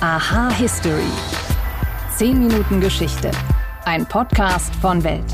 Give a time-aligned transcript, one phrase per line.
[0.00, 1.02] Aha History.
[2.16, 3.30] 10 Minuten Geschichte.
[3.84, 5.24] Ein Podcast von Welt.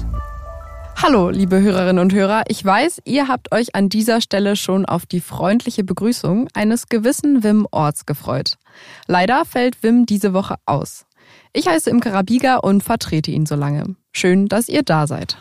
[1.03, 2.45] Hallo, liebe Hörerinnen und Hörer.
[2.49, 7.42] Ich weiß, ihr habt euch an dieser Stelle schon auf die freundliche Begrüßung eines gewissen
[7.42, 8.59] Wim Orts gefreut.
[9.06, 11.06] Leider fällt Wim diese Woche aus.
[11.53, 13.97] Ich heiße Imke Rabiga und vertrete ihn so lange.
[14.13, 15.37] Schön, dass ihr da seid.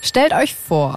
[0.00, 0.96] Stellt euch vor,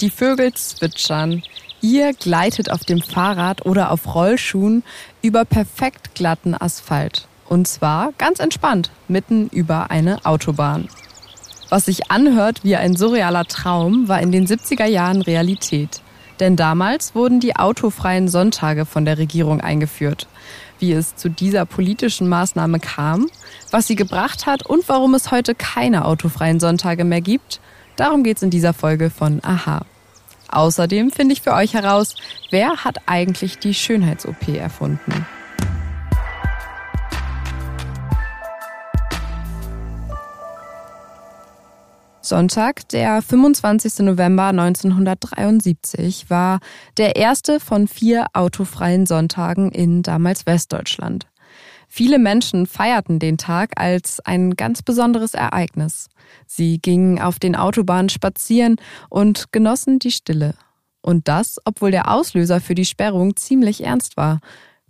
[0.00, 1.42] die Vögel zwitschern,
[1.82, 4.82] Ihr gleitet auf dem Fahrrad oder auf Rollschuhen
[5.22, 7.26] über perfekt glatten Asphalt.
[7.48, 10.88] Und zwar ganz entspannt, mitten über eine Autobahn.
[11.68, 16.00] Was sich anhört wie ein surrealer Traum, war in den 70er Jahren Realität.
[16.40, 20.26] Denn damals wurden die autofreien Sonntage von der Regierung eingeführt.
[20.78, 23.28] Wie es zu dieser politischen Maßnahme kam,
[23.70, 27.60] was sie gebracht hat und warum es heute keine autofreien Sonntage mehr gibt,
[27.96, 29.82] darum geht es in dieser Folge von Aha.
[30.50, 32.16] Außerdem finde ich für euch heraus,
[32.50, 35.26] wer hat eigentlich die Schönheits-OP erfunden.
[42.22, 44.00] Sonntag, der 25.
[44.00, 46.60] November 1973, war
[46.96, 51.29] der erste von vier autofreien Sonntagen in damals Westdeutschland.
[51.92, 56.08] Viele Menschen feierten den Tag als ein ganz besonderes Ereignis.
[56.46, 58.76] Sie gingen auf den Autobahnen spazieren
[59.08, 60.54] und genossen die Stille.
[61.02, 64.38] Und das, obwohl der Auslöser für die Sperrung ziemlich ernst war.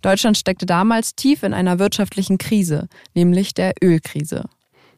[0.03, 4.45] Deutschland steckte damals tief in einer wirtschaftlichen Krise, nämlich der Ölkrise.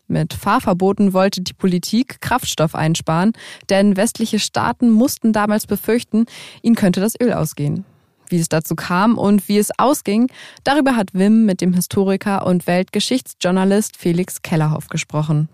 [0.09, 3.33] Mit Fahrverboten wollte die Politik Kraftstoff einsparen,
[3.71, 6.27] denn westliche Staaten mussten damals befürchten,
[6.63, 7.85] ihnen könnte das Öl ausgehen.
[8.33, 10.29] Wie es dazu kam und wie es ausging,
[10.65, 15.51] darüber hat Wim mit dem Historiker und Weltgeschichtsjournalist Felix Kellerhoff gesprochen.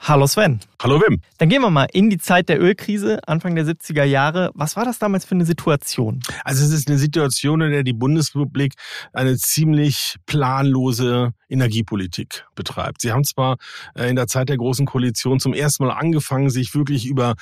[0.00, 0.60] Hallo Sven.
[0.82, 1.20] Hallo Wim.
[1.38, 4.50] Dann gehen wir mal in die Zeit der Ölkrise, Anfang der 70er Jahre.
[4.54, 6.20] Was war das damals für eine Situation?
[6.42, 8.72] Also es ist eine Situation, in der die Bundesrepublik
[9.12, 13.02] eine ziemlich planlose Energiepolitik betreibt.
[13.02, 13.56] Sie haben zwar
[13.94, 17.34] äh, in der Zeit der Großen Koalition zum ersten Mal angefangen, sich wirklich über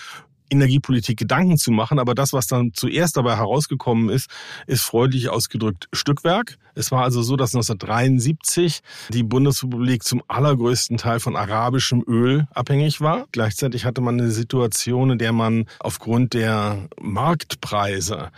[0.50, 1.98] Energiepolitik Gedanken zu machen.
[1.98, 4.30] Aber das, was dann zuerst dabei herausgekommen ist,
[4.66, 6.58] ist freundlich ausgedrückt Stückwerk.
[6.74, 13.00] Es war also so, dass 1973 die Bundesrepublik zum allergrößten Teil von arabischem Öl abhängig
[13.00, 13.26] war.
[13.32, 18.30] Gleichzeitig hatte man eine Situation, in der man aufgrund der Marktpreise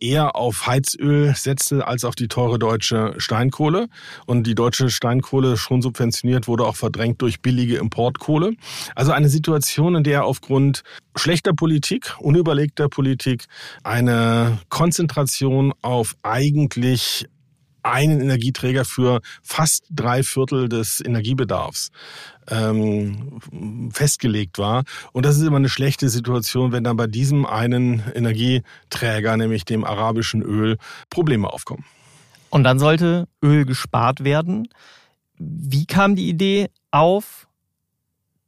[0.00, 3.88] eher auf Heizöl setzte als auf die teure deutsche Steinkohle.
[4.26, 8.52] Und die deutsche Steinkohle schon subventioniert wurde auch verdrängt durch billige Importkohle.
[8.94, 10.82] Also eine Situation, in der aufgrund
[11.16, 13.46] schlechter Politik, unüberlegter Politik
[13.82, 17.26] eine Konzentration auf eigentlich
[17.84, 21.90] einen Energieträger für fast drei Viertel des Energiebedarfs
[22.48, 23.40] ähm,
[23.92, 24.84] festgelegt war.
[25.12, 29.84] Und das ist immer eine schlechte Situation, wenn dann bei diesem einen Energieträger, nämlich dem
[29.84, 30.78] arabischen Öl,
[31.10, 31.84] Probleme aufkommen.
[32.50, 34.68] Und dann sollte Öl gespart werden.
[35.38, 37.48] Wie kam die Idee auf,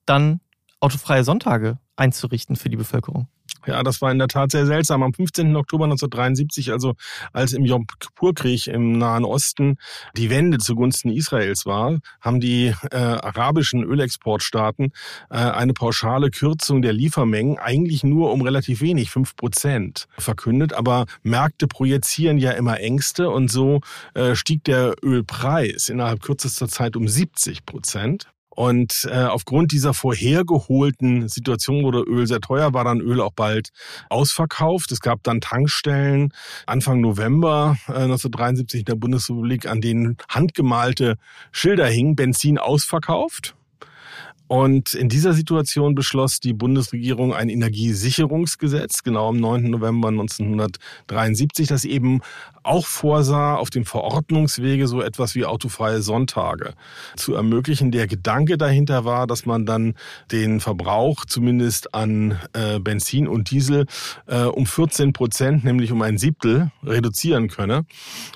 [0.04, 0.40] dann
[0.80, 3.28] autofreie Sonntage einzurichten für die Bevölkerung?
[3.66, 5.02] Ja, das war in der Tat sehr seltsam.
[5.02, 5.54] Am 15.
[5.56, 6.94] Oktober 1973, also
[7.32, 9.76] als im Yom Kippur-Krieg im Nahen Osten
[10.16, 14.92] die Wende zugunsten Israels war, haben die äh, arabischen Ölexportstaaten
[15.30, 20.72] äh, eine pauschale Kürzung der Liefermengen eigentlich nur um relativ wenig, fünf Prozent, verkündet.
[20.72, 23.80] Aber Märkte projizieren ja immer Ängste und so
[24.14, 28.28] äh, stieg der Ölpreis innerhalb kürzester Zeit um 70 Prozent.
[28.56, 33.68] Und äh, aufgrund dieser vorhergeholten Situation, der Öl sehr teuer war, dann Öl auch bald
[34.08, 34.90] ausverkauft.
[34.92, 36.32] Es gab dann Tankstellen
[36.66, 41.16] Anfang November äh, 1973 in der Bundesrepublik, an denen handgemalte
[41.52, 43.55] Schilder hingen, Benzin ausverkauft.
[44.48, 49.70] Und in dieser Situation beschloss die Bundesregierung ein Energiesicherungsgesetz, genau am 9.
[49.70, 52.20] November 1973, das eben
[52.62, 56.74] auch vorsah, auf dem Verordnungswege so etwas wie autofreie Sonntage
[57.16, 57.90] zu ermöglichen.
[57.90, 59.94] Der Gedanke dahinter war, dass man dann
[60.32, 63.86] den Verbrauch zumindest an äh, Benzin und Diesel
[64.26, 67.86] äh, um 14 Prozent, nämlich um ein Siebtel, reduzieren könne,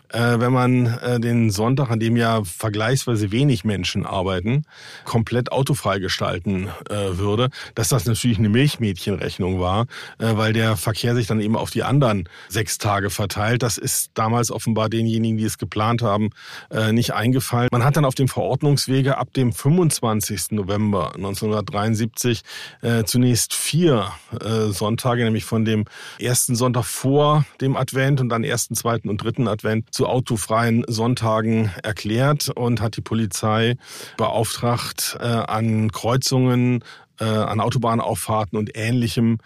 [0.08, 4.62] äh, wenn man äh, den Sonntag, an dem ja vergleichsweise wenig Menschen arbeiten,
[5.04, 9.86] komplett autofrei gestalten äh, würde, dass das natürlich eine Milchmädchenrechnung war,
[10.18, 13.62] äh, weil der Verkehr sich dann eben auf die anderen sechs Tage verteilt.
[13.62, 16.30] Das ist damals offenbar denjenigen, die es geplant haben,
[16.70, 17.68] äh, nicht eingefallen.
[17.72, 20.52] Man hat dann auf dem Verordnungswege ab dem 25.
[20.52, 22.42] November 1973
[22.82, 25.84] äh, zunächst vier äh, Sonntage, nämlich von dem
[26.18, 31.70] ersten Sonntag vor dem Advent und dann ersten, zweiten und dritten Advent zu autofreien Sonntagen
[31.82, 33.76] erklärt und hat die Polizei
[34.16, 36.84] beauftragt, äh, an Kreuzungen
[37.20, 39.38] äh, an Autobahnauffahrten und Ähnlichem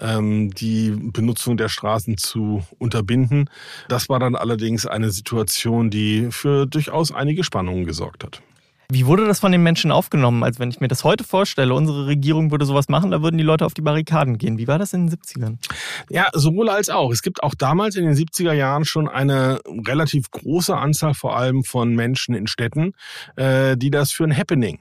[0.00, 3.48] ähm, die Benutzung der Straßen zu unterbinden.
[3.88, 8.42] Das war dann allerdings eine Situation, die für durchaus einige Spannungen gesorgt hat.
[8.94, 10.42] Wie wurde das von den Menschen aufgenommen?
[10.42, 13.44] Also wenn ich mir das heute vorstelle, unsere Regierung würde sowas machen, da würden die
[13.44, 14.58] Leute auf die Barrikaden gehen.
[14.58, 15.56] Wie war das in den 70ern?
[16.10, 17.10] Ja, sowohl als auch.
[17.10, 21.64] Es gibt auch damals in den 70er Jahren schon eine relativ große Anzahl vor allem
[21.64, 22.92] von Menschen in Städten,
[23.36, 24.78] äh, die das für ein Happening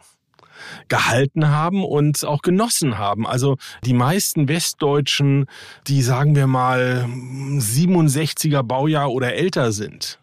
[0.88, 3.28] gehalten haben und auch genossen haben.
[3.28, 5.46] Also die meisten Westdeutschen,
[5.88, 10.19] die sagen wir mal 67er Baujahr oder älter sind,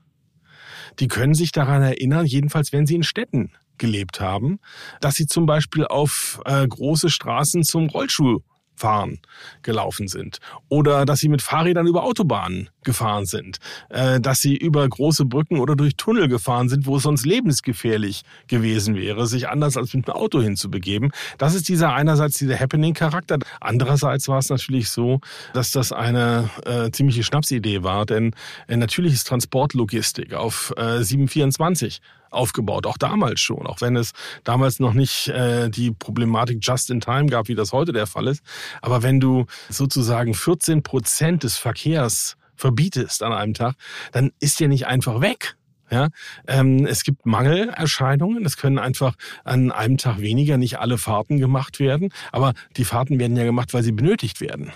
[0.99, 4.58] die können sich daran erinnern, jedenfalls wenn sie in Städten gelebt haben,
[5.00, 8.40] dass sie zum Beispiel auf äh, große Straßen zum Rollschuh
[8.75, 9.19] fahren
[9.62, 10.38] gelaufen sind
[10.69, 13.58] oder dass sie mit Fahrrädern über Autobahnen gefahren sind,
[13.90, 18.23] äh, dass sie über große Brücken oder durch Tunnel gefahren sind, wo es sonst lebensgefährlich
[18.46, 21.11] gewesen wäre, sich anders als mit einem Auto hinzubegeben.
[21.37, 23.40] Das ist dieser einerseits dieser Happening-Charakter.
[23.61, 25.20] Andererseits war es natürlich so,
[25.52, 28.32] dass das eine äh, ziemliche Schnapsidee war, denn
[28.69, 32.00] äh, natürlich ist Transportlogistik auf äh, 724
[32.31, 34.12] aufgebaut, auch damals schon, auch wenn es
[34.44, 38.26] damals noch nicht äh, die Problematik Just in Time gab, wie das heute der Fall
[38.29, 38.43] ist.
[38.82, 43.75] Aber wenn du sozusagen 14 Prozent des Verkehrs verbietest an einem Tag,
[44.12, 45.56] dann ist der nicht einfach weg.
[45.90, 46.08] Ja,
[46.46, 48.44] ähm, es gibt Mangelerscheinungen.
[48.44, 49.14] Es können einfach
[49.44, 52.10] an einem Tag weniger nicht alle Fahrten gemacht werden.
[52.31, 54.70] Aber die Fahrten werden ja gemacht, weil sie benötigt werden.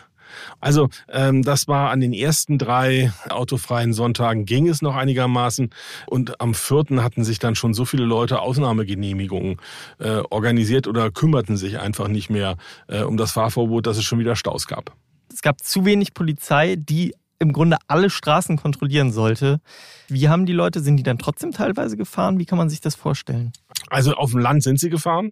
[0.61, 5.71] Also ähm, das war an den ersten drei autofreien Sonntagen ging es noch einigermaßen
[6.07, 9.59] und am vierten hatten sich dann schon so viele Leute Ausnahmegenehmigungen
[9.99, 12.57] äh, organisiert oder kümmerten sich einfach nicht mehr
[12.89, 14.95] äh, um das Fahrverbot, dass es schon wieder Staus gab.
[15.33, 19.61] Es gab zu wenig Polizei, die im Grunde alle Straßen kontrollieren sollte.
[20.09, 22.39] Wie haben die Leute, sind die dann trotzdem teilweise gefahren?
[22.39, 23.53] Wie kann man sich das vorstellen?
[23.91, 25.31] Also auf dem Land sind sie gefahren.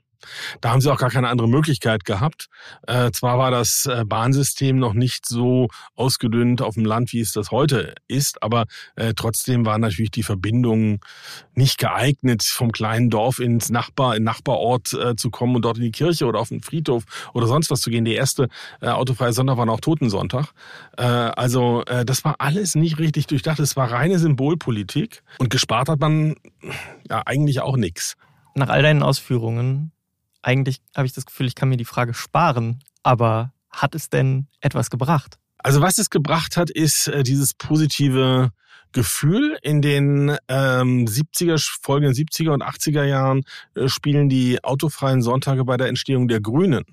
[0.61, 2.47] Da haben sie auch gar keine andere Möglichkeit gehabt.
[2.87, 7.33] Äh, zwar war das äh, Bahnsystem noch nicht so ausgedünnt auf dem Land, wie es
[7.33, 8.65] das heute ist, aber
[8.97, 11.01] äh, trotzdem waren natürlich die Verbindungen
[11.55, 15.85] nicht geeignet, vom kleinen Dorf ins Nachbar, in Nachbarort äh, zu kommen und dort in
[15.85, 18.05] die Kirche oder auf den Friedhof oder sonst was zu gehen.
[18.05, 18.49] Der erste
[18.81, 20.53] äh, autofreie Sonntag war noch Totensonntag.
[20.97, 23.59] Äh, also das war alles nicht richtig durchdacht.
[23.59, 26.37] Es war reine Symbolpolitik und gespart hat man
[27.09, 28.17] ja eigentlich auch nichts
[28.55, 29.93] nach all deinen Ausführungen,
[30.43, 34.49] eigentlich habe ich das Gefühl, ich kann mir die Frage sparen, aber hat es denn
[34.61, 35.39] etwas gebracht?
[35.59, 38.51] Also was es gebracht hat, ist äh, dieses positive
[38.93, 39.59] Gefühl.
[39.63, 43.43] In den ähm, 70er, folgenden 70er und 80er Jahren
[43.75, 46.85] äh, spielen die autofreien Sonntage bei der Entstehung der Grünen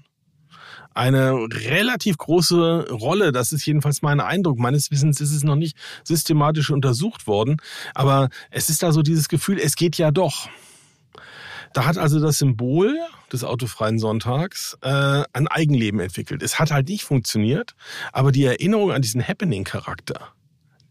[0.97, 3.31] eine relativ große Rolle.
[3.31, 4.57] Das ist jedenfalls mein Eindruck.
[4.57, 7.57] Meines Wissens ist es noch nicht systematisch untersucht worden.
[7.93, 10.49] Aber es ist da so dieses Gefühl, es geht ja doch.
[11.73, 12.97] Da hat also das Symbol
[13.31, 16.41] des autofreien Sonntags äh, ein Eigenleben entwickelt.
[16.41, 17.75] Es hat halt nicht funktioniert,
[18.11, 20.33] aber die Erinnerung an diesen Happening-Charakter,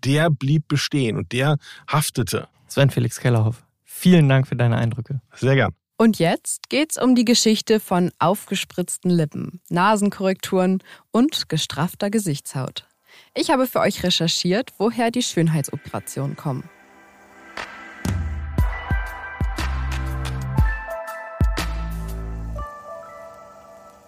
[0.05, 1.57] der blieb bestehen und der
[1.89, 2.49] haftete.
[2.69, 5.21] Sven Felix Kellerhoff, vielen Dank für deine Eindrücke.
[5.35, 5.73] Sehr gern.
[5.99, 12.87] Und jetzt geht's um die Geschichte von aufgespritzten Lippen, Nasenkorrekturen und gestraffter Gesichtshaut.
[13.35, 16.69] Ich habe für euch recherchiert, woher die Schönheitsoperationen kommen.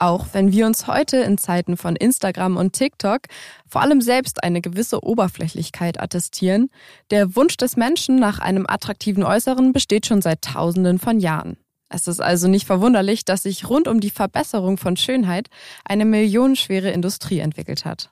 [0.01, 3.23] Auch wenn wir uns heute in Zeiten von Instagram und TikTok
[3.67, 6.71] vor allem selbst eine gewisse Oberflächlichkeit attestieren,
[7.11, 11.57] der Wunsch des Menschen nach einem attraktiven Äußeren besteht schon seit Tausenden von Jahren.
[11.89, 15.49] Es ist also nicht verwunderlich, dass sich rund um die Verbesserung von Schönheit
[15.85, 18.11] eine millionenschwere Industrie entwickelt hat.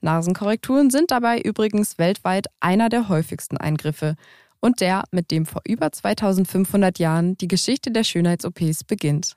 [0.00, 4.16] Nasenkorrekturen sind dabei übrigens weltweit einer der häufigsten Eingriffe
[4.60, 9.36] und der, mit dem vor über 2500 Jahren die Geschichte der Schönheits-OPs beginnt.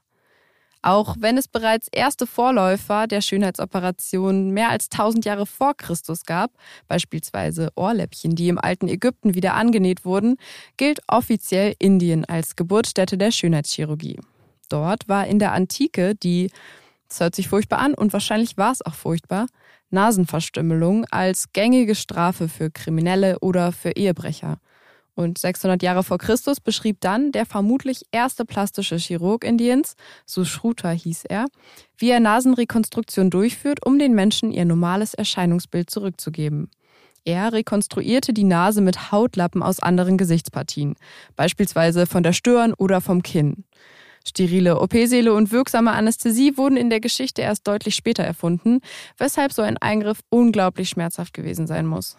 [0.86, 6.51] Auch wenn es bereits erste Vorläufer der Schönheitsoperation mehr als 1000 Jahre vor Christus gab,
[6.88, 10.38] beispielsweise Ohrläppchen, die im alten Ägypten wieder angenäht wurden,
[10.77, 14.20] gilt offiziell Indien als Geburtsstätte der Schönheitschirurgie.
[14.70, 16.51] Dort war in der Antike die,
[17.10, 19.48] das hört sich furchtbar an und wahrscheinlich war es auch furchtbar,
[19.89, 24.60] Nasenverstümmelung als gängige Strafe für Kriminelle oder für Ehebrecher.
[25.15, 29.95] Und 600 Jahre vor Christus beschrieb dann der vermutlich erste plastische Chirurg Indiens,
[30.25, 31.45] Sushruta hieß er,
[31.98, 36.69] wie er Nasenrekonstruktion durchführt, um den Menschen ihr normales Erscheinungsbild zurückzugeben.
[37.24, 40.95] Er rekonstruierte die Nase mit Hautlappen aus anderen Gesichtspartien,
[41.36, 43.63] beispielsweise von der Stirn oder vom Kinn.
[44.27, 48.81] Sterile OP-Säle und wirksame Anästhesie wurden in der Geschichte erst deutlich später erfunden,
[49.17, 52.17] weshalb so ein Eingriff unglaublich schmerzhaft gewesen sein muss.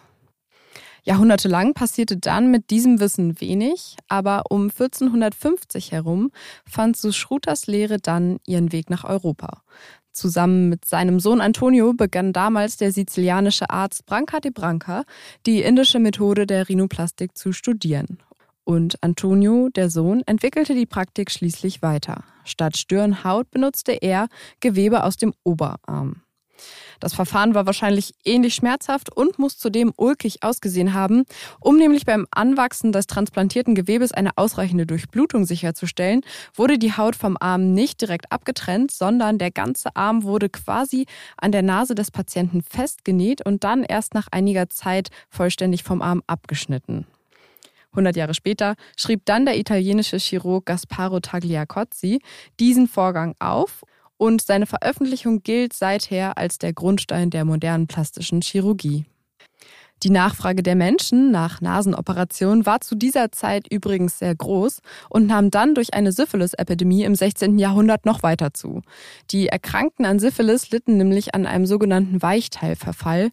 [1.07, 6.31] Jahrhundertelang passierte dann mit diesem Wissen wenig, aber um 1450 herum
[6.69, 9.61] fand Suschruters Lehre dann ihren Weg nach Europa.
[10.11, 15.05] Zusammen mit seinem Sohn Antonio begann damals der sizilianische Arzt Branca de Branca
[15.45, 18.17] die indische Methode der Rhinoplastik zu studieren.
[18.65, 22.25] Und Antonio, der Sohn, entwickelte die Praktik schließlich weiter.
[22.43, 24.27] Statt Stirnhaut benutzte er
[24.59, 26.23] Gewebe aus dem Oberarm.
[26.99, 31.25] Das Verfahren war wahrscheinlich ähnlich schmerzhaft und muss zudem ulkig ausgesehen haben.
[31.59, 36.21] Um nämlich beim Anwachsen des transplantierten Gewebes eine ausreichende Durchblutung sicherzustellen,
[36.53, 41.05] wurde die Haut vom Arm nicht direkt abgetrennt, sondern der ganze Arm wurde quasi
[41.37, 46.23] an der Nase des Patienten festgenäht und dann erst nach einiger Zeit vollständig vom Arm
[46.27, 47.05] abgeschnitten.
[47.91, 52.21] 100 Jahre später schrieb dann der italienische Chirurg Gasparo Tagliacozzi
[52.59, 53.83] diesen Vorgang auf
[54.17, 59.05] und seine Veröffentlichung gilt seither als der Grundstein der modernen plastischen Chirurgie.
[60.03, 65.49] Die Nachfrage der Menschen nach Nasenoperationen war zu dieser Zeit übrigens sehr groß und nahm
[65.49, 67.57] dann durch eine Syphilis-Epidemie im 16.
[67.57, 68.83] Jahrhundert noch weiter zu.
[69.31, 73.31] Die Erkrankten an Syphilis litten nämlich an einem sogenannten Weichteilverfall.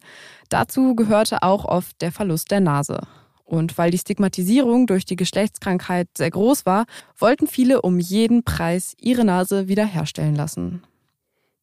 [0.49, 3.01] Dazu gehörte auch oft der Verlust der Nase.
[3.45, 6.85] Und weil die Stigmatisierung durch die Geschlechtskrankheit sehr groß war,
[7.17, 10.81] wollten viele um jeden Preis ihre Nase wiederherstellen lassen.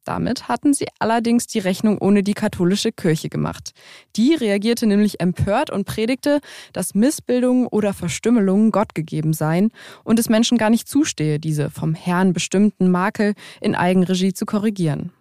[0.04, 3.72] Damit hatten sie allerdings die Rechnung ohne die katholische Kirche gemacht.
[4.16, 6.40] Die reagierte nämlich empört und predigte,
[6.72, 9.70] dass Missbildungen oder Verstümmelungen Gott gegeben seien
[10.02, 15.12] und es Menschen gar nicht zustehe, diese vom Herrn bestimmten Makel in Eigenregie zu korrigieren.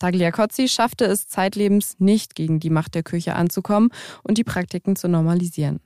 [0.00, 3.90] Tagliacozzi schaffte es zeitlebens nicht gegen die Macht der Kirche anzukommen
[4.22, 5.80] und die Praktiken zu normalisieren.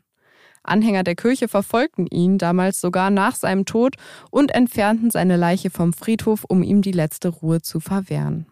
[0.63, 3.97] Anhänger der Kirche verfolgten ihn damals sogar nach seinem Tod
[4.31, 8.47] und entfernten seine Leiche vom Friedhof, um ihm die letzte Ruhe zu verwehren.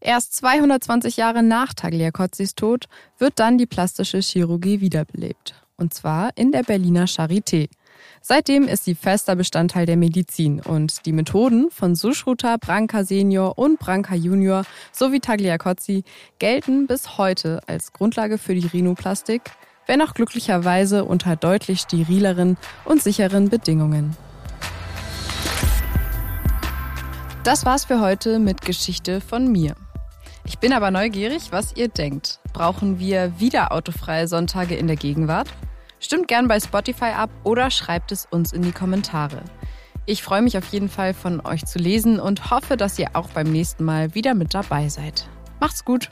[0.00, 2.86] Erst 220 Jahre nach Tagliacozzis Tod
[3.18, 5.54] wird dann die plastische Chirurgie wiederbelebt.
[5.76, 7.68] Und zwar in der Berliner Charité.
[8.20, 13.78] Seitdem ist sie fester Bestandteil der Medizin und die Methoden von Sushruta, Branca Senior und
[13.78, 16.04] Branca Junior sowie Tagliacozzi
[16.38, 19.42] gelten bis heute als Grundlage für die Rhinoplastik,
[19.86, 24.16] wenn auch glücklicherweise unter deutlich sterileren und sicheren Bedingungen.
[27.44, 29.74] Das war's für heute mit Geschichte von mir.
[30.46, 32.38] Ich bin aber neugierig, was ihr denkt.
[32.52, 35.48] Brauchen wir wieder autofreie Sonntage in der Gegenwart?
[36.00, 39.42] Stimmt gern bei Spotify ab oder schreibt es uns in die Kommentare.
[40.06, 43.30] Ich freue mich auf jeden Fall von euch zu lesen und hoffe, dass ihr auch
[43.30, 45.26] beim nächsten Mal wieder mit dabei seid.
[45.60, 46.10] Macht's gut!